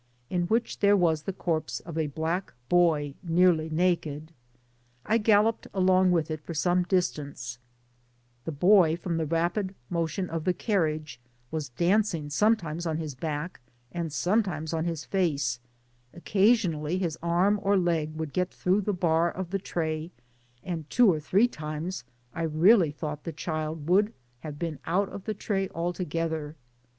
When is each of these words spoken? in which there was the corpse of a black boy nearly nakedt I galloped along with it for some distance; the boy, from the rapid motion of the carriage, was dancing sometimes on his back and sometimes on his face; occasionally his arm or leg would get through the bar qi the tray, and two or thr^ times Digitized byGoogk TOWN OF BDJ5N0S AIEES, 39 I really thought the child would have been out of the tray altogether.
in 0.31 0.47
which 0.47 0.79
there 0.79 0.97
was 0.97 1.21
the 1.21 1.31
corpse 1.31 1.79
of 1.81 1.95
a 1.95 2.07
black 2.07 2.53
boy 2.69 3.13
nearly 3.21 3.69
nakedt 3.69 4.29
I 5.05 5.19
galloped 5.19 5.67
along 5.75 6.09
with 6.11 6.31
it 6.31 6.41
for 6.41 6.55
some 6.55 6.81
distance; 6.85 7.59
the 8.43 8.51
boy, 8.51 8.97
from 8.97 9.17
the 9.17 9.27
rapid 9.27 9.75
motion 9.91 10.27
of 10.27 10.43
the 10.43 10.55
carriage, 10.55 11.19
was 11.51 11.69
dancing 11.69 12.31
sometimes 12.31 12.87
on 12.87 12.97
his 12.97 13.13
back 13.13 13.59
and 13.91 14.11
sometimes 14.11 14.73
on 14.73 14.85
his 14.85 15.05
face; 15.05 15.59
occasionally 16.15 16.97
his 16.97 17.15
arm 17.21 17.59
or 17.61 17.77
leg 17.77 18.15
would 18.15 18.33
get 18.33 18.49
through 18.49 18.81
the 18.81 18.93
bar 18.93 19.31
qi 19.37 19.49
the 19.51 19.59
tray, 19.59 20.09
and 20.63 20.89
two 20.89 21.13
or 21.13 21.19
thr^ 21.19 21.47
times 21.51 22.01
Digitized 22.01 22.01
byGoogk 22.01 22.01
TOWN 22.01 22.43
OF 22.45 22.49
BDJ5N0S 22.49 22.49
AIEES, 22.49 22.53
39 22.53 22.63
I 22.63 22.63
really 22.71 22.91
thought 22.91 23.23
the 23.25 23.33
child 23.33 23.87
would 23.87 24.13
have 24.39 24.57
been 24.57 24.79
out 24.87 25.09
of 25.09 25.25
the 25.25 25.35
tray 25.35 25.69
altogether. 25.75 26.55